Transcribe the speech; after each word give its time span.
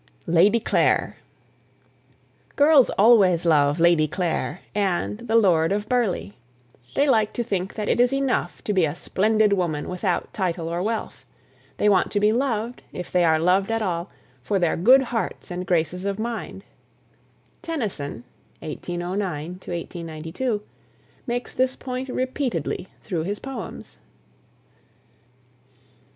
LADY 0.25 0.59
CLARE. 0.59 1.17
Girls 2.55 2.89
always 2.97 3.45
love 3.45 3.79
"Lady 3.79 4.07
Clare" 4.07 4.61
and 4.73 5.19
"The 5.19 5.35
Lord 5.35 5.71
of 5.71 5.87
Burleigh." 5.87 6.31
They 6.95 7.07
like 7.07 7.33
to 7.33 7.43
think 7.43 7.75
that 7.75 7.87
it 7.87 7.99
is 7.99 8.11
enough 8.11 8.63
to 8.63 8.73
be 8.73 8.83
a 8.85 8.95
splendid 8.95 9.53
woman 9.53 9.87
without 9.87 10.33
title 10.33 10.69
or 10.69 10.81
wealth. 10.81 11.23
They 11.77 11.87
want 11.87 12.11
to 12.13 12.19
be 12.19 12.33
loved, 12.33 12.81
if 12.91 13.11
they 13.11 13.23
are 13.23 13.37
loved 13.37 13.69
at 13.69 13.83
all, 13.83 14.09
for 14.41 14.57
their 14.57 14.75
good 14.75 15.03
hearts 15.03 15.51
and 15.51 15.67
graces 15.67 16.03
of 16.03 16.17
mind. 16.17 16.63
Tennyson 17.61 18.23
(1809 18.61 19.59
92) 20.03 20.63
makes 21.27 21.53
this 21.53 21.75
point 21.75 22.09
repeatedly 22.09 22.87
through 23.03 23.21
his 23.21 23.37
poems. 23.37 23.99